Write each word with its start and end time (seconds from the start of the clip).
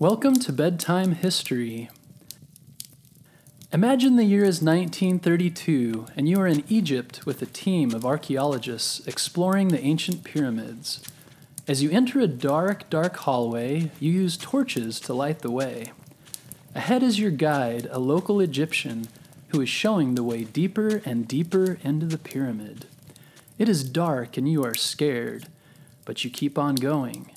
Welcome 0.00 0.34
to 0.40 0.52
Bedtime 0.52 1.12
History. 1.12 1.88
Imagine 3.72 4.16
the 4.16 4.24
year 4.24 4.42
is 4.42 4.60
1932 4.60 6.06
and 6.16 6.28
you 6.28 6.40
are 6.40 6.48
in 6.48 6.64
Egypt 6.68 7.24
with 7.24 7.40
a 7.40 7.46
team 7.46 7.94
of 7.94 8.04
archaeologists 8.04 9.06
exploring 9.06 9.68
the 9.68 9.80
ancient 9.80 10.24
pyramids. 10.24 11.00
As 11.68 11.80
you 11.80 11.92
enter 11.92 12.18
a 12.18 12.26
dark, 12.26 12.90
dark 12.90 13.18
hallway, 13.18 13.92
you 14.00 14.10
use 14.10 14.36
torches 14.36 14.98
to 14.98 15.14
light 15.14 15.38
the 15.38 15.52
way. 15.52 15.92
Ahead 16.74 17.04
is 17.04 17.20
your 17.20 17.30
guide, 17.30 17.86
a 17.92 18.00
local 18.00 18.40
Egyptian, 18.40 19.06
who 19.50 19.60
is 19.60 19.68
showing 19.68 20.16
the 20.16 20.24
way 20.24 20.42
deeper 20.42 21.02
and 21.04 21.28
deeper 21.28 21.78
into 21.84 22.06
the 22.06 22.18
pyramid. 22.18 22.86
It 23.58 23.68
is 23.68 23.88
dark 23.88 24.36
and 24.36 24.50
you 24.50 24.64
are 24.64 24.74
scared, 24.74 25.46
but 26.04 26.24
you 26.24 26.30
keep 26.30 26.58
on 26.58 26.74
going. 26.74 27.30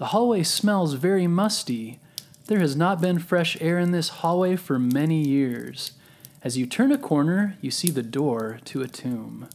The 0.00 0.06
hallway 0.06 0.42
smells 0.42 0.94
very 0.94 1.28
musty. 1.28 1.99
There 2.50 2.58
has 2.58 2.74
not 2.74 3.00
been 3.00 3.20
fresh 3.20 3.56
air 3.60 3.78
in 3.78 3.92
this 3.92 4.08
hallway 4.08 4.56
for 4.56 4.76
many 4.76 5.24
years. 5.24 5.92
As 6.42 6.58
you 6.58 6.66
turn 6.66 6.90
a 6.90 6.98
corner, 6.98 7.56
you 7.60 7.70
see 7.70 7.92
the 7.92 8.02
door 8.02 8.58
to 8.64 8.82
a 8.82 8.88
tomb. 8.88 9.48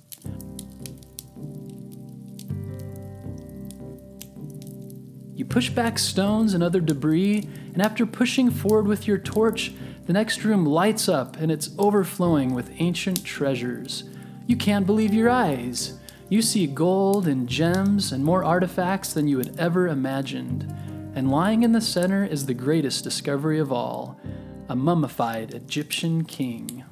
You 5.36 5.44
push 5.44 5.70
back 5.70 6.00
stones 6.00 6.54
and 6.54 6.64
other 6.64 6.80
debris, 6.80 7.50
and 7.74 7.82
after 7.82 8.06
pushing 8.06 8.50
forward 8.50 8.88
with 8.88 9.08
your 9.08 9.18
torch, 9.18 9.74
the 10.06 10.14
next 10.14 10.46
room 10.46 10.66
lights 10.66 11.10
up 11.10 11.36
and 11.36 11.52
it's 11.52 11.72
overflowing 11.78 12.54
with 12.54 12.80
ancient 12.80 13.26
treasures. 13.26 14.06
You 14.48 14.56
can't 14.56 14.86
believe 14.86 15.14
your 15.14 15.30
eyes. 15.30 16.00
You 16.30 16.42
see 16.42 16.66
gold 16.66 17.28
and 17.28 17.50
gems 17.50 18.14
and 18.14 18.24
more 18.24 18.46
artifacts 18.46 19.12
than 19.12 19.28
you 19.28 19.40
had 19.40 19.60
ever 19.60 19.90
imagined. 19.90 20.74
And 21.16 21.32
lying 21.32 21.64
in 21.64 21.72
the 21.72 21.80
center 21.80 22.26
is 22.26 22.46
the 22.46 22.54
greatest 22.54 23.06
discovery 23.06 23.58
of 23.58 23.72
all 23.72 24.20
a 24.68 24.76
mummified 24.76 25.54
Egyptian 25.54 26.26
king. 26.26 26.84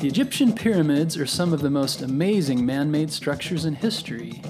The 0.00 0.06
Egyptian 0.06 0.52
pyramids 0.52 1.16
are 1.16 1.26
some 1.26 1.52
of 1.52 1.62
the 1.62 1.70
most 1.70 2.02
amazing 2.02 2.64
man 2.64 2.92
made 2.92 3.10
structures 3.10 3.64
in 3.64 3.74
history. 3.74 4.40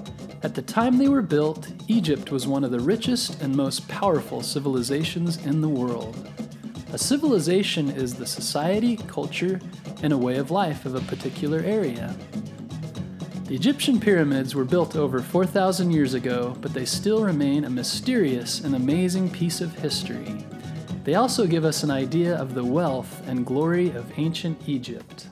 At 0.42 0.54
the 0.54 0.60
time 0.60 0.98
they 0.98 1.08
were 1.08 1.22
built, 1.22 1.72
Egypt 1.88 2.30
was 2.30 2.46
one 2.46 2.62
of 2.62 2.70
the 2.70 2.80
richest 2.80 3.40
and 3.40 3.56
most 3.56 3.88
powerful 3.88 4.42
civilizations 4.42 5.38
in 5.46 5.62
the 5.62 5.68
world. 5.68 6.28
A 6.92 6.98
civilization 6.98 7.88
is 7.88 8.14
the 8.14 8.26
society, 8.26 8.96
culture, 8.96 9.60
and 10.02 10.12
a 10.12 10.18
way 10.18 10.36
of 10.36 10.50
life 10.50 10.84
of 10.84 10.94
a 10.94 11.00
particular 11.00 11.60
area. 11.60 12.14
The 13.46 13.54
Egyptian 13.54 14.00
pyramids 14.00 14.56
were 14.56 14.64
built 14.64 14.96
over 14.96 15.20
4,000 15.20 15.92
years 15.92 16.14
ago, 16.14 16.56
but 16.60 16.74
they 16.74 16.84
still 16.84 17.22
remain 17.22 17.64
a 17.64 17.70
mysterious 17.70 18.58
and 18.58 18.74
amazing 18.74 19.30
piece 19.30 19.60
of 19.60 19.72
history. 19.78 20.44
They 21.04 21.14
also 21.14 21.46
give 21.46 21.64
us 21.64 21.84
an 21.84 21.92
idea 21.92 22.34
of 22.34 22.54
the 22.54 22.64
wealth 22.64 23.22
and 23.28 23.46
glory 23.46 23.90
of 23.90 24.18
ancient 24.18 24.60
Egypt. 24.68 25.28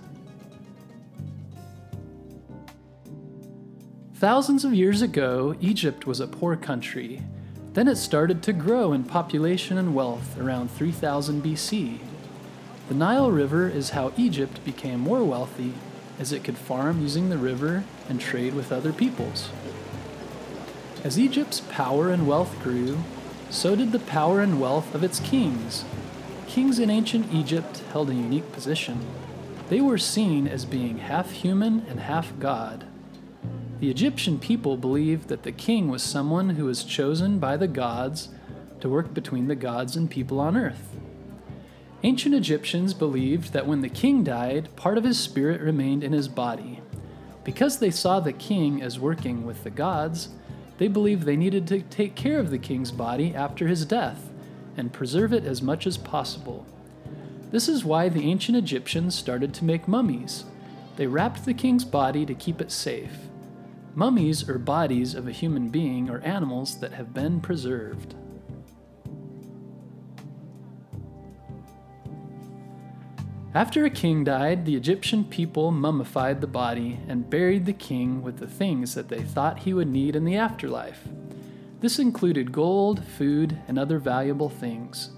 Thousands 4.15 4.65
of 4.65 4.73
years 4.73 5.03
ago, 5.03 5.57
Egypt 5.61 6.07
was 6.07 6.21
a 6.21 6.29
poor 6.29 6.55
country. 6.55 7.21
Then 7.73 7.89
it 7.89 7.97
started 7.97 8.45
to 8.45 8.53
grow 8.53 8.93
in 8.93 9.03
population 9.03 9.77
and 9.77 9.93
wealth 9.93 10.39
around 10.39 10.71
3000 10.71 11.43
BC. 11.43 11.99
The 12.87 12.95
Nile 12.95 13.33
River 13.33 13.69
is 13.69 13.91
how 13.91 14.13
Egypt 14.17 14.65
became 14.65 15.01
more 15.01 15.25
wealthy 15.25 15.75
as 16.21 16.31
it 16.31 16.45
could 16.45 16.57
farm 16.57 17.03
using 17.03 17.29
the 17.29 17.39
river 17.39 17.83
and 18.09 18.21
trade 18.21 18.55
with 18.55 18.73
other 18.73 18.93
peoples. 18.93 19.51
As 21.03 21.19
Egypt's 21.19 21.61
power 21.61 22.11
and 22.11 22.27
wealth 22.27 22.59
grew, 22.63 22.99
so 23.51 23.77
did 23.77 23.93
the 23.93 23.99
power 23.99 24.41
and 24.41 24.61
wealth 24.61 24.95
of 24.95 25.05
its 25.05 25.21
kings. 25.21 25.85
Kings 26.47 26.79
in 26.79 26.91
ancient 26.91 27.33
Egypt 27.33 27.83
held 27.93 28.11
a 28.11 28.15
unique 28.15 28.51
position. 28.53 29.01
They 29.69 29.81
were 29.81 29.99
seen 29.99 30.47
as 30.47 30.65
being 30.65 30.99
half 30.99 31.31
human 31.31 31.85
and 31.89 32.01
half 32.01 32.39
God. 32.39 32.87
The 33.81 33.91
Egyptian 33.91 34.39
people 34.39 34.77
believed 34.77 35.29
that 35.29 35.43
the 35.43 35.53
king 35.53 35.89
was 35.89 36.03
someone 36.03 36.51
who 36.51 36.65
was 36.67 36.85
chosen 36.85 37.39
by 37.39 37.57
the 37.57 37.69
gods 37.69 38.29
to 38.81 38.89
work 38.89 39.13
between 39.13 39.49
the 39.49 39.55
gods 39.55 39.97
and 39.97 40.11
people 40.11 40.41
on 40.41 40.57
earth. 40.57 40.97
Ancient 42.03 42.35
Egyptians 42.35 42.93
believed 42.93 43.53
that 43.53 43.67
when 43.67 43.81
the 43.81 43.89
king 43.89 44.25
died, 44.25 44.69
part 44.77 44.99
of 44.99 45.05
his 45.05 45.19
spirit 45.19 45.61
remained 45.61 46.05
in 46.05 46.13
his 46.13 46.29
body. 46.29 46.81
Because 47.45 47.79
they 47.79 47.91
saw 47.91 48.21
the 48.21 48.33
king 48.33 48.83
as 48.83 48.99
working 48.99 49.45
with 49.45 49.63
the 49.65 49.71
gods, 49.71 50.31
they 50.79 50.89
believed 50.89 51.25
they 51.25 51.37
needed 51.37 51.67
to 51.69 51.83
take 51.83 52.15
care 52.15 52.41
of 52.41 52.51
the 52.51 52.59
king's 52.59 52.91
body 52.91 53.35
after 53.35 53.69
his 53.69 53.85
death 53.85 54.31
and 54.77 54.93
preserve 54.93 55.33
it 55.33 55.45
as 55.45 55.63
much 55.63 55.87
as 55.87 55.97
possible. 55.97 56.67
This 57.51 57.69
is 57.69 57.85
why 57.85 58.09
the 58.09 58.29
ancient 58.29 58.59
Egyptians 58.59 59.15
started 59.15 59.55
to 59.55 59.65
make 59.65 59.87
mummies. 59.87 60.45
They 60.97 61.07
wrapped 61.07 61.45
the 61.45 61.55
king's 61.55 61.85
body 61.85 62.27
to 62.27 62.35
keep 62.35 62.61
it 62.61 62.73
safe. 62.73 63.29
Mummies 63.95 64.49
are 64.49 64.59
bodies 64.59 65.15
of 65.15 65.29
a 65.29 65.33
human 65.33 65.69
being 65.69 66.11
or 66.11 66.19
animals 66.21 66.81
that 66.81 66.95
have 66.95 67.15
been 67.15 67.41
preserved. 67.41 68.17
After 73.55 73.85
a 73.85 73.91
king 73.91 74.25
died, 74.25 74.67
the 74.67 74.75
Egyptian 74.75 75.23
people 75.23 75.71
mummified 75.71 76.41
the 76.41 76.47
body 76.49 76.99
and 77.07 77.31
buried 77.31 77.67
the 77.67 77.73
king 77.73 78.21
with 78.21 78.39
the 78.39 78.49
things 78.49 78.97
that 78.97 79.09
they 79.09 79.23
thought 79.23 79.61
he 79.61 79.73
would 79.73 79.89
need 79.89 80.17
in 80.17 80.25
the 80.25 80.35
afterlife. 80.35 81.07
This 81.81 82.01
included 82.01 82.51
gold, 82.51 83.05
food, 83.05 83.57
and 83.69 83.79
other 83.79 84.01
valuable 84.01 84.49
things. 84.49 85.11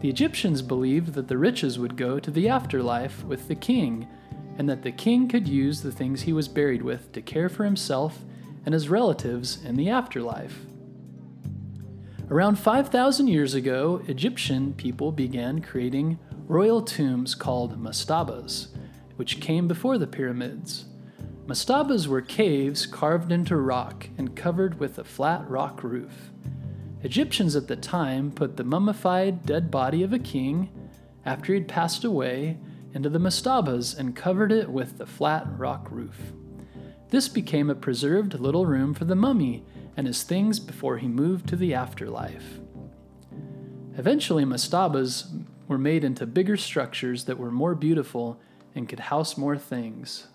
The 0.00 0.10
Egyptians 0.10 0.60
believed 0.60 1.14
that 1.14 1.28
the 1.28 1.38
riches 1.38 1.78
would 1.78 1.96
go 1.96 2.18
to 2.20 2.30
the 2.30 2.50
afterlife 2.50 3.24
with 3.24 3.48
the 3.48 3.54
king, 3.54 4.06
and 4.58 4.68
that 4.68 4.82
the 4.82 4.92
king 4.92 5.26
could 5.26 5.48
use 5.48 5.80
the 5.80 5.92
things 5.92 6.22
he 6.22 6.34
was 6.34 6.48
buried 6.48 6.82
with 6.82 7.10
to 7.12 7.22
care 7.22 7.48
for 7.48 7.64
himself 7.64 8.18
and 8.66 8.74
his 8.74 8.90
relatives 8.90 9.64
in 9.64 9.76
the 9.76 9.88
afterlife. 9.88 10.66
Around 12.30 12.58
5,000 12.58 13.28
years 13.28 13.54
ago, 13.54 14.02
Egyptian 14.06 14.74
people 14.74 15.12
began 15.12 15.62
creating 15.62 16.18
royal 16.50 16.82
tombs 16.82 17.36
called 17.36 17.80
mastabas, 17.80 18.66
which 19.14 19.38
came 19.38 19.68
before 19.68 19.98
the 19.98 20.06
pyramids. 20.06 20.86
Mastabas 21.46 22.08
were 22.08 22.20
caves 22.20 22.86
carved 22.86 23.30
into 23.30 23.56
rock 23.56 24.08
and 24.18 24.34
covered 24.34 24.80
with 24.80 24.98
a 24.98 25.04
flat 25.04 25.48
rock 25.48 25.84
roof. 25.84 26.32
Egyptians 27.04 27.54
at 27.54 27.68
the 27.68 27.76
time 27.76 28.32
put 28.32 28.56
the 28.56 28.64
mummified 28.64 29.46
dead 29.46 29.70
body 29.70 30.02
of 30.02 30.12
a 30.12 30.18
king, 30.18 30.68
after 31.24 31.54
he'd 31.54 31.68
passed 31.68 32.02
away, 32.02 32.58
into 32.94 33.08
the 33.08 33.20
mastabas 33.20 33.96
and 33.96 34.16
covered 34.16 34.50
it 34.50 34.68
with 34.68 34.98
the 34.98 35.06
flat 35.06 35.46
rock 35.56 35.86
roof. 35.88 36.32
This 37.10 37.28
became 37.28 37.70
a 37.70 37.76
preserved 37.76 38.40
little 38.40 38.66
room 38.66 38.92
for 38.92 39.04
the 39.04 39.14
mummy 39.14 39.62
and 39.96 40.04
his 40.04 40.24
things 40.24 40.58
before 40.58 40.98
he 40.98 41.06
moved 41.06 41.48
to 41.48 41.56
the 41.56 41.74
afterlife. 41.74 42.58
Eventually, 43.96 44.44
mastabas 44.44 45.30
were 45.70 45.78
made 45.78 46.02
into 46.02 46.26
bigger 46.26 46.56
structures 46.56 47.26
that 47.26 47.38
were 47.38 47.52
more 47.52 47.76
beautiful 47.76 48.40
and 48.74 48.88
could 48.88 48.98
house 48.98 49.38
more 49.38 49.56
things. 49.56 50.26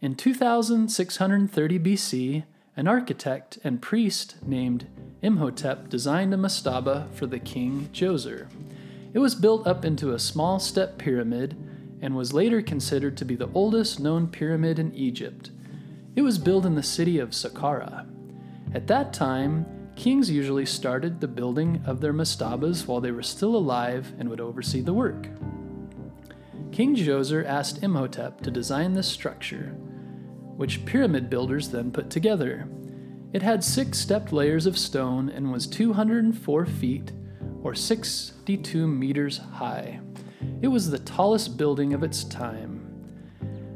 In 0.00 0.14
2630 0.14 1.78
BC, 1.78 2.44
an 2.74 2.88
architect 2.88 3.58
and 3.62 3.82
priest 3.82 4.36
named 4.46 4.86
Imhotep 5.20 5.90
designed 5.90 6.32
a 6.32 6.38
mastaba 6.38 7.12
for 7.12 7.26
the 7.26 7.38
king 7.38 7.90
Djoser. 7.92 8.48
It 9.12 9.18
was 9.18 9.34
built 9.34 9.66
up 9.66 9.84
into 9.84 10.14
a 10.14 10.18
small 10.18 10.58
step 10.58 10.96
pyramid 10.96 11.54
and 12.00 12.16
was 12.16 12.32
later 12.32 12.62
considered 12.62 13.18
to 13.18 13.26
be 13.26 13.36
the 13.36 13.50
oldest 13.52 14.00
known 14.00 14.26
pyramid 14.28 14.78
in 14.78 14.94
Egypt. 14.94 15.50
It 16.16 16.22
was 16.22 16.38
built 16.38 16.64
in 16.64 16.76
the 16.76 16.82
city 16.82 17.18
of 17.18 17.32
Saqqara. 17.32 18.06
At 18.74 18.86
that 18.86 19.12
time, 19.12 19.66
Kings 19.96 20.30
usually 20.30 20.66
started 20.66 21.20
the 21.20 21.28
building 21.28 21.82
of 21.86 22.00
their 22.00 22.12
mastabas 22.12 22.86
while 22.86 23.00
they 23.00 23.12
were 23.12 23.22
still 23.22 23.54
alive 23.54 24.12
and 24.18 24.28
would 24.28 24.40
oversee 24.40 24.80
the 24.80 24.92
work. 24.92 25.28
King 26.72 26.96
Djoser 26.96 27.44
asked 27.44 27.82
Imhotep 27.82 28.40
to 28.40 28.50
design 28.50 28.94
this 28.94 29.06
structure, 29.06 29.74
which 30.56 30.84
pyramid 30.86 31.28
builders 31.28 31.68
then 31.68 31.90
put 31.90 32.08
together. 32.08 32.66
It 33.32 33.42
had 33.42 33.62
six 33.62 33.98
stepped 33.98 34.32
layers 34.32 34.66
of 34.66 34.78
stone 34.78 35.28
and 35.28 35.52
was 35.52 35.66
204 35.66 36.66
feet, 36.66 37.12
or 37.62 37.74
62 37.74 38.86
meters 38.86 39.38
high. 39.38 40.00
It 40.62 40.68
was 40.68 40.90
the 40.90 40.98
tallest 40.98 41.56
building 41.56 41.92
of 41.92 42.02
its 42.02 42.24
time. 42.24 42.88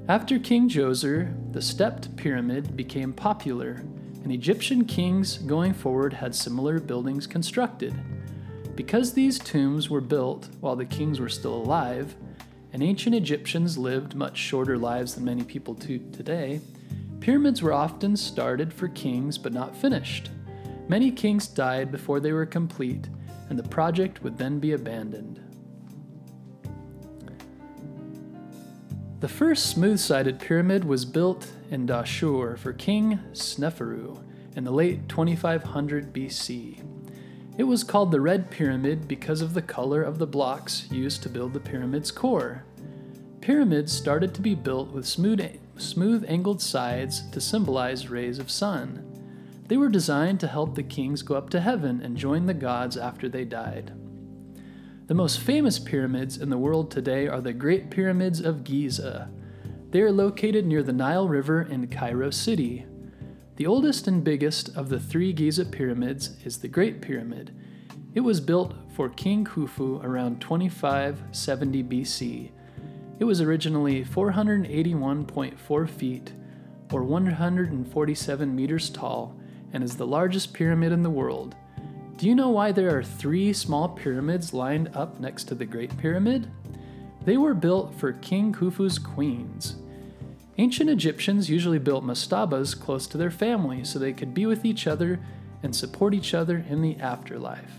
After 0.08 0.38
King 0.38 0.68
Djoser, 0.68 1.52
the 1.52 1.62
stepped 1.62 2.16
pyramid 2.16 2.76
became 2.76 3.12
popular 3.12 3.84
and 4.26 4.34
Egyptian 4.34 4.84
kings 4.84 5.38
going 5.38 5.72
forward 5.72 6.12
had 6.12 6.34
similar 6.34 6.80
buildings 6.80 7.28
constructed. 7.28 7.94
Because 8.74 9.12
these 9.12 9.38
tombs 9.38 9.88
were 9.88 10.00
built 10.00 10.48
while 10.58 10.74
the 10.74 10.84
kings 10.84 11.20
were 11.20 11.28
still 11.28 11.54
alive, 11.54 12.16
and 12.72 12.82
ancient 12.82 13.14
Egyptians 13.14 13.78
lived 13.78 14.16
much 14.16 14.36
shorter 14.36 14.76
lives 14.76 15.14
than 15.14 15.24
many 15.24 15.44
people 15.44 15.74
do 15.74 16.00
today, 16.10 16.60
pyramids 17.20 17.62
were 17.62 17.72
often 17.72 18.16
started 18.16 18.72
for 18.72 18.88
kings 18.88 19.38
but 19.38 19.52
not 19.52 19.76
finished. 19.76 20.30
Many 20.88 21.12
kings 21.12 21.46
died 21.46 21.92
before 21.92 22.18
they 22.18 22.32
were 22.32 22.46
complete, 22.46 23.08
and 23.48 23.56
the 23.56 23.68
project 23.68 24.24
would 24.24 24.36
then 24.36 24.58
be 24.58 24.72
abandoned. 24.72 25.40
The 29.18 29.28
first 29.28 29.66
smooth 29.70 29.98
sided 29.98 30.38
pyramid 30.38 30.84
was 30.84 31.06
built 31.06 31.50
in 31.70 31.86
Dashur 31.86 32.58
for 32.58 32.74
King 32.74 33.18
Sneferu 33.32 34.22
in 34.54 34.64
the 34.64 34.70
late 34.70 35.08
2500 35.08 36.12
BC. 36.12 36.84
It 37.56 37.64
was 37.64 37.82
called 37.82 38.10
the 38.10 38.20
Red 38.20 38.50
Pyramid 38.50 39.08
because 39.08 39.40
of 39.40 39.54
the 39.54 39.62
color 39.62 40.02
of 40.02 40.18
the 40.18 40.26
blocks 40.26 40.86
used 40.90 41.22
to 41.22 41.30
build 41.30 41.54
the 41.54 41.60
pyramid's 41.60 42.10
core. 42.10 42.64
Pyramids 43.40 43.90
started 43.90 44.34
to 44.34 44.42
be 44.42 44.54
built 44.54 44.90
with 44.90 45.06
smooth, 45.06 45.60
smooth 45.78 46.26
angled 46.28 46.60
sides 46.60 47.22
to 47.30 47.40
symbolize 47.40 48.10
rays 48.10 48.38
of 48.38 48.50
sun. 48.50 49.02
They 49.68 49.78
were 49.78 49.88
designed 49.88 50.40
to 50.40 50.46
help 50.46 50.74
the 50.74 50.82
kings 50.82 51.22
go 51.22 51.36
up 51.36 51.48
to 51.50 51.60
heaven 51.60 52.02
and 52.02 52.18
join 52.18 52.44
the 52.44 52.54
gods 52.54 52.98
after 52.98 53.30
they 53.30 53.46
died. 53.46 53.92
The 55.06 55.14
most 55.14 55.38
famous 55.38 55.78
pyramids 55.78 56.36
in 56.36 56.50
the 56.50 56.58
world 56.58 56.90
today 56.90 57.28
are 57.28 57.40
the 57.40 57.52
Great 57.52 57.90
Pyramids 57.90 58.40
of 58.40 58.64
Giza. 58.64 59.30
They 59.92 60.00
are 60.00 60.10
located 60.10 60.66
near 60.66 60.82
the 60.82 60.92
Nile 60.92 61.28
River 61.28 61.62
in 61.62 61.86
Cairo 61.86 62.30
City. 62.30 62.86
The 63.54 63.68
oldest 63.68 64.08
and 64.08 64.24
biggest 64.24 64.76
of 64.76 64.88
the 64.88 64.98
three 64.98 65.32
Giza 65.32 65.64
pyramids 65.64 66.36
is 66.44 66.58
the 66.58 66.66
Great 66.66 67.00
Pyramid. 67.00 67.54
It 68.14 68.20
was 68.22 68.40
built 68.40 68.74
for 68.96 69.08
King 69.08 69.44
Khufu 69.44 70.02
around 70.02 70.40
2570 70.40 71.84
BC. 71.84 72.50
It 73.20 73.24
was 73.24 73.40
originally 73.40 74.04
481.4 74.04 75.88
feet, 75.88 76.32
or 76.90 77.04
147 77.04 78.56
meters 78.56 78.90
tall, 78.90 79.36
and 79.72 79.84
is 79.84 79.96
the 79.96 80.04
largest 80.04 80.52
pyramid 80.52 80.90
in 80.90 81.04
the 81.04 81.10
world. 81.10 81.54
Do 82.16 82.26
you 82.26 82.34
know 82.34 82.48
why 82.48 82.72
there 82.72 82.96
are 82.96 83.02
three 83.02 83.52
small 83.52 83.90
pyramids 83.90 84.54
lined 84.54 84.90
up 84.94 85.20
next 85.20 85.44
to 85.44 85.54
the 85.54 85.66
Great 85.66 85.94
Pyramid? 85.98 86.50
They 87.26 87.36
were 87.36 87.52
built 87.52 87.94
for 87.94 88.14
King 88.14 88.54
Khufu's 88.54 88.98
queens. 88.98 89.76
Ancient 90.56 90.88
Egyptians 90.88 91.50
usually 91.50 91.78
built 91.78 92.06
mastabas 92.06 92.78
close 92.78 93.06
to 93.08 93.18
their 93.18 93.30
family 93.30 93.84
so 93.84 93.98
they 93.98 94.14
could 94.14 94.32
be 94.32 94.46
with 94.46 94.64
each 94.64 94.86
other 94.86 95.20
and 95.62 95.76
support 95.76 96.14
each 96.14 96.32
other 96.32 96.64
in 96.70 96.80
the 96.80 96.96
afterlife. 96.96 97.74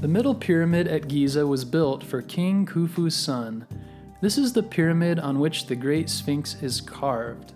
The 0.00 0.08
middle 0.08 0.34
pyramid 0.34 0.88
at 0.88 1.06
Giza 1.06 1.46
was 1.46 1.64
built 1.64 2.02
for 2.02 2.20
King 2.20 2.66
Khufu's 2.66 3.14
son. 3.14 3.68
This 4.20 4.36
is 4.36 4.54
the 4.54 4.62
pyramid 4.64 5.20
on 5.20 5.38
which 5.38 5.66
the 5.66 5.76
Great 5.76 6.10
Sphinx 6.10 6.60
is 6.60 6.80
carved. 6.80 7.52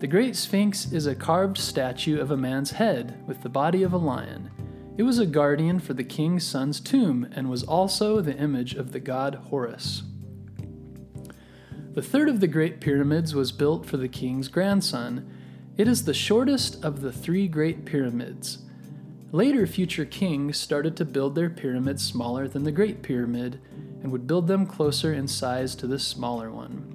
The 0.00 0.06
Great 0.06 0.34
Sphinx 0.34 0.90
is 0.92 1.06
a 1.06 1.14
carved 1.14 1.58
statue 1.58 2.18
of 2.18 2.30
a 2.30 2.36
man's 2.36 2.70
head 2.70 3.22
with 3.26 3.42
the 3.42 3.50
body 3.50 3.82
of 3.82 3.92
a 3.92 3.98
lion. 3.98 4.50
It 4.96 5.02
was 5.02 5.18
a 5.18 5.26
guardian 5.26 5.78
for 5.78 5.92
the 5.92 6.04
king's 6.04 6.42
son's 6.42 6.80
tomb 6.80 7.28
and 7.32 7.50
was 7.50 7.62
also 7.62 8.22
the 8.22 8.34
image 8.34 8.72
of 8.72 8.92
the 8.92 8.98
god 8.98 9.34
Horus. 9.50 10.04
The 11.92 12.00
third 12.00 12.30
of 12.30 12.40
the 12.40 12.46
Great 12.46 12.80
Pyramids 12.80 13.34
was 13.34 13.52
built 13.52 13.84
for 13.84 13.98
the 13.98 14.08
king's 14.08 14.48
grandson. 14.48 15.30
It 15.76 15.86
is 15.86 16.06
the 16.06 16.14
shortest 16.14 16.82
of 16.82 17.02
the 17.02 17.12
three 17.12 17.46
Great 17.46 17.84
Pyramids. 17.84 18.60
Later, 19.32 19.66
future 19.66 20.06
kings 20.06 20.56
started 20.56 20.96
to 20.96 21.04
build 21.04 21.34
their 21.34 21.50
pyramids 21.50 22.02
smaller 22.02 22.48
than 22.48 22.64
the 22.64 22.72
Great 22.72 23.02
Pyramid 23.02 23.60
and 24.02 24.10
would 24.10 24.26
build 24.26 24.48
them 24.48 24.64
closer 24.64 25.12
in 25.12 25.28
size 25.28 25.74
to 25.74 25.86
the 25.86 25.98
smaller 25.98 26.50
one. 26.50 26.89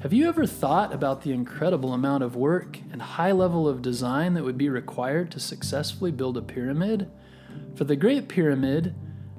Have 0.00 0.12
you 0.12 0.28
ever 0.28 0.46
thought 0.46 0.94
about 0.94 1.22
the 1.22 1.32
incredible 1.32 1.92
amount 1.92 2.22
of 2.22 2.36
work 2.36 2.78
and 2.92 3.02
high 3.02 3.32
level 3.32 3.66
of 3.66 3.82
design 3.82 4.34
that 4.34 4.44
would 4.44 4.56
be 4.56 4.68
required 4.68 5.32
to 5.32 5.40
successfully 5.40 6.12
build 6.12 6.36
a 6.36 6.40
pyramid? 6.40 7.10
For 7.74 7.82
the 7.82 7.96
Great 7.96 8.28
Pyramid, 8.28 8.94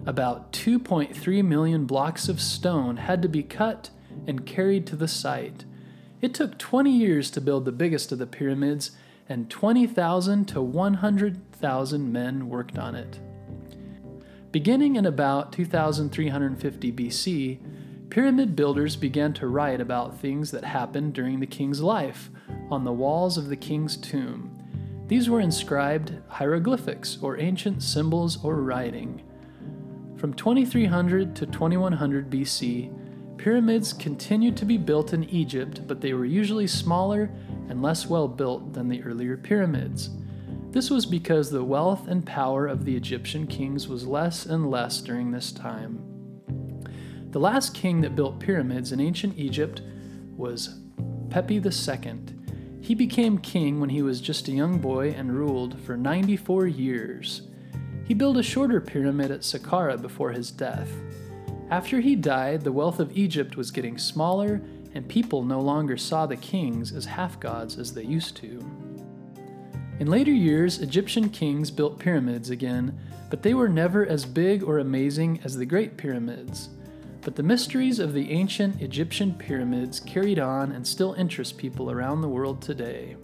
about 0.06 0.51
2.3 0.51 1.45
million 1.45 1.85
blocks 1.85 2.27
of 2.27 2.41
stone 2.41 2.97
had 2.97 3.21
to 3.21 3.29
be 3.29 3.41
cut 3.41 3.89
and 4.27 4.45
carried 4.45 4.85
to 4.88 4.97
the 4.97 5.07
site. 5.07 5.63
It 6.19 6.33
took 6.33 6.57
20 6.57 6.91
years 6.91 7.31
to 7.31 7.39
build 7.39 7.63
the 7.63 7.71
biggest 7.71 8.11
of 8.11 8.19
the 8.19 8.27
pyramids, 8.27 8.91
and 9.29 9.50
20,000 9.50 10.45
to 10.50 10.61
100,000 10.61 12.11
men 12.11 12.50
worked 12.50 12.77
on 12.77 12.95
it. 12.95 13.21
Beginning 14.51 14.97
in 14.97 15.06
about 15.06 15.53
2350 15.53 16.91
BC, 16.91 17.59
pyramid 18.09 18.56
builders 18.56 18.95
began 18.95 19.33
to 19.33 19.47
write 19.47 19.81
about 19.81 20.17
things 20.17 20.51
that 20.51 20.63
happened 20.63 21.13
during 21.13 21.39
the 21.39 21.47
king's 21.47 21.81
life 21.81 22.29
on 22.71 22.83
the 22.83 22.91
walls 22.91 23.38
of 23.38 23.50
the 23.50 23.56
king's 23.56 23.97
tomb. 23.97 24.56
These 25.07 25.29
were 25.29 25.39
inscribed 25.39 26.13
hieroglyphics, 26.27 27.17
or 27.21 27.39
ancient 27.39 27.81
symbols 27.81 28.44
or 28.44 28.56
writing. 28.56 29.23
From 30.17 30.33
2300 30.33 31.35
to 31.35 31.45
2100 31.45 32.29
BC, 32.29 32.94
Pyramids 33.39 33.94
continued 33.94 34.57
to 34.57 34.65
be 34.65 34.75
built 34.75 35.13
in 35.13 35.23
Egypt, 35.29 35.88
but 35.88 36.01
they 36.01 36.13
were 36.13 36.25
usually 36.25 36.67
smaller 36.67 37.31
and 37.69 37.81
less 37.81 38.06
well 38.06 38.27
built 38.27 38.73
than 38.73 38.89
the 38.89 39.01
earlier 39.03 39.38
pyramids. 39.38 40.09
This 40.71 40.89
was 40.89 41.06
because 41.06 41.50
the 41.50 41.63
wealth 41.63 42.09
and 42.09 42.25
power 42.25 42.67
of 42.67 42.83
the 42.83 42.97
Egyptian 42.97 43.47
kings 43.47 43.88
was 43.88 44.06
less 44.06 44.45
and 44.45 44.69
less 44.69 45.00
during 45.00 45.31
this 45.31 45.53
time. 45.53 46.19
The 47.31 47.39
last 47.39 47.75
king 47.75 48.01
that 48.01 48.15
built 48.15 48.39
pyramids 48.39 48.91
in 48.91 48.99
ancient 48.99 49.37
Egypt 49.37 49.83
was 50.35 50.79
Pepi 51.29 51.57
II. 51.57 52.19
He 52.81 52.95
became 52.95 53.37
king 53.37 53.79
when 53.79 53.89
he 53.89 54.01
was 54.01 54.19
just 54.19 54.47
a 54.47 54.51
young 54.51 54.79
boy 54.79 55.11
and 55.11 55.37
ruled 55.37 55.79
for 55.81 55.95
94 55.95 56.65
years. 56.65 57.43
He 58.05 58.15
built 58.15 58.37
a 58.37 58.43
shorter 58.43 58.81
pyramid 58.81 59.29
at 59.29 59.41
Saqqara 59.41 60.01
before 60.01 60.31
his 60.31 60.49
death. 60.49 60.91
After 61.69 61.99
he 61.99 62.15
died, 62.15 62.61
the 62.61 62.71
wealth 62.71 62.99
of 62.99 63.15
Egypt 63.15 63.55
was 63.55 63.69
getting 63.69 63.99
smaller, 63.99 64.59
and 64.95 65.07
people 65.07 65.43
no 65.43 65.61
longer 65.61 65.97
saw 65.97 66.25
the 66.25 66.35
kings 66.35 66.91
as 66.91 67.05
half 67.05 67.39
gods 67.39 67.77
as 67.77 67.93
they 67.93 68.03
used 68.03 68.35
to. 68.37 68.59
In 69.99 70.07
later 70.07 70.31
years, 70.31 70.79
Egyptian 70.79 71.29
kings 71.29 71.69
built 71.69 71.99
pyramids 71.99 72.49
again, 72.49 72.97
but 73.29 73.43
they 73.43 73.53
were 73.53 73.69
never 73.69 74.03
as 74.03 74.25
big 74.25 74.63
or 74.63 74.80
amazing 74.80 75.42
as 75.44 75.56
the 75.56 75.65
Great 75.65 75.95
Pyramids. 75.95 76.69
But 77.21 77.35
the 77.35 77.44
mysteries 77.44 77.99
of 77.99 78.14
the 78.14 78.31
ancient 78.31 78.81
Egyptian 78.81 79.33
pyramids 79.33 79.99
carried 79.99 80.40
on 80.40 80.71
and 80.71 80.88
still 80.88 81.14
interest 81.14 81.57
people 81.57 81.92
around 81.92 82.21
the 82.21 82.30
world 82.30 82.61
today. 82.61 83.18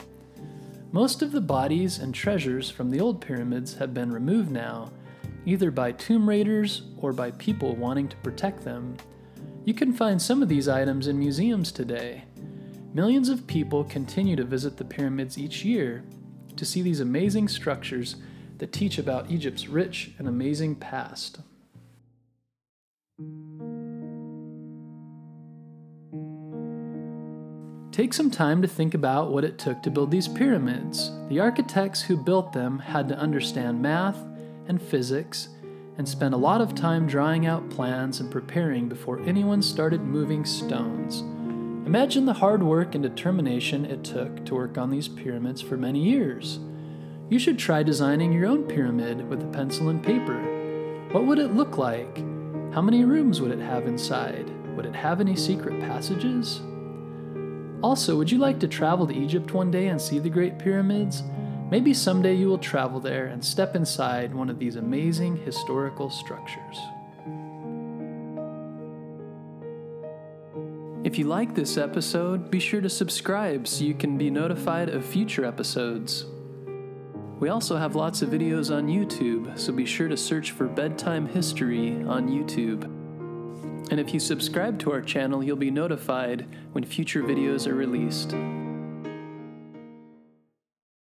Most 0.91 1.21
of 1.21 1.31
the 1.31 1.41
bodies 1.41 1.99
and 1.99 2.13
treasures 2.13 2.69
from 2.69 2.89
the 2.89 2.99
old 2.99 3.21
pyramids 3.21 3.75
have 3.75 3.93
been 3.93 4.11
removed 4.11 4.51
now, 4.51 4.91
either 5.45 5.71
by 5.71 5.91
tomb 5.91 6.27
raiders 6.27 6.83
or 6.97 7.13
by 7.13 7.31
people 7.31 7.75
wanting 7.75 8.07
to 8.09 8.17
protect 8.17 8.63
them. 8.63 8.97
You 9.63 9.73
can 9.73 9.93
find 9.93 10.21
some 10.21 10.41
of 10.41 10.49
these 10.49 10.67
items 10.67 11.07
in 11.07 11.17
museums 11.17 11.71
today. 11.71 12.23
Millions 12.93 13.29
of 13.29 13.47
people 13.47 13.83
continue 13.83 14.35
to 14.35 14.43
visit 14.43 14.77
the 14.77 14.85
pyramids 14.85 15.37
each 15.37 15.65
year 15.65 16.03
to 16.55 16.65
see 16.65 16.81
these 16.81 16.99
amazing 16.99 17.47
structures 17.47 18.15
that 18.57 18.71
teach 18.71 18.97
about 18.97 19.29
Egypt's 19.29 19.67
rich 19.67 20.11
and 20.17 20.27
amazing 20.27 20.75
past. 20.75 21.39
Take 27.95 28.13
some 28.13 28.29
time 28.29 28.61
to 28.61 28.67
think 28.67 28.93
about 28.93 29.31
what 29.31 29.45
it 29.45 29.57
took 29.57 29.81
to 29.83 29.89
build 29.89 30.11
these 30.11 30.27
pyramids. 30.27 31.11
The 31.29 31.39
architects 31.39 32.01
who 32.01 32.17
built 32.17 32.51
them 32.51 32.77
had 32.77 33.07
to 33.07 33.17
understand 33.17 33.81
math 33.81 34.17
and 34.67 34.81
physics 34.81 35.47
and 35.97 36.05
spent 36.05 36.33
a 36.33 36.37
lot 36.37 36.59
of 36.59 36.75
time 36.75 37.07
drawing 37.07 37.45
out 37.45 37.69
plans 37.69 38.19
and 38.19 38.29
preparing 38.29 38.89
before 38.89 39.21
anyone 39.21 39.61
started 39.61 40.01
moving 40.01 40.43
stones. 40.43 41.21
Imagine 41.87 42.25
the 42.25 42.33
hard 42.33 42.61
work 42.61 42.95
and 42.95 43.01
determination 43.01 43.85
it 43.85 44.03
took 44.03 44.43
to 44.43 44.55
work 44.55 44.77
on 44.77 44.89
these 44.89 45.07
pyramids 45.07 45.61
for 45.61 45.77
many 45.77 46.03
years. 46.03 46.59
You 47.29 47.39
should 47.39 47.57
try 47.57 47.81
designing 47.81 48.33
your 48.33 48.47
own 48.47 48.63
pyramid 48.63 49.25
with 49.29 49.41
a 49.41 49.51
pencil 49.53 49.87
and 49.87 50.03
paper. 50.03 50.41
What 51.13 51.25
would 51.27 51.39
it 51.39 51.55
look 51.55 51.77
like? 51.77 52.17
How 52.73 52.81
many 52.81 53.05
rooms 53.05 53.39
would 53.39 53.51
it 53.51 53.59
have 53.59 53.87
inside? 53.87 54.51
Would 54.75 54.85
it 54.85 54.95
have 54.95 55.21
any 55.21 55.37
secret 55.37 55.79
passages? 55.79 56.59
Also, 57.81 58.17
would 58.17 58.31
you 58.31 58.37
like 58.37 58.59
to 58.59 58.67
travel 58.67 59.05
to 59.07 59.15
Egypt 59.15 59.53
one 59.53 59.71
day 59.71 59.87
and 59.87 60.01
see 60.01 60.19
the 60.19 60.29
Great 60.29 60.57
Pyramids? 60.57 61.23
Maybe 61.69 61.93
someday 61.93 62.35
you 62.35 62.47
will 62.47 62.57
travel 62.57 62.99
there 62.99 63.25
and 63.25 63.43
step 63.43 63.75
inside 63.75 64.33
one 64.33 64.49
of 64.49 64.59
these 64.59 64.75
amazing 64.75 65.37
historical 65.37 66.09
structures. 66.09 66.79
If 71.03 71.19
you 71.19 71.25
like 71.25 71.53
this 71.53 71.77
episode, 71.77 72.49
be 72.49 72.59
sure 72.59 72.81
to 72.81 72.89
subscribe 72.89 73.67
so 73.67 73.83
you 73.83 73.93
can 73.93 74.17
be 74.17 74.31
notified 74.31 74.89
of 74.89 75.05
future 75.05 75.45
episodes. 75.45 76.25
We 77.39 77.49
also 77.49 77.77
have 77.77 77.95
lots 77.95 78.21
of 78.21 78.29
videos 78.29 78.75
on 78.75 78.87
YouTube, 78.87 79.59
so 79.59 79.71
be 79.71 79.85
sure 79.85 80.07
to 80.07 80.17
search 80.17 80.51
for 80.51 80.67
Bedtime 80.67 81.27
History 81.27 82.01
on 82.03 82.27
YouTube. 82.29 83.04
And 83.91 83.99
if 83.99 84.13
you 84.13 84.19
subscribe 84.19 84.79
to 84.79 84.91
our 84.91 85.01
channel, 85.01 85.43
you'll 85.43 85.55
be 85.55 85.71
notified 85.71 86.47
when 86.71 86.83
future 86.83 87.21
videos 87.21 87.67
are 87.67 87.75
released. 87.75 88.35